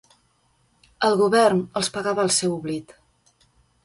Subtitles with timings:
[1.09, 2.95] El Govern els pagava el seu oblit.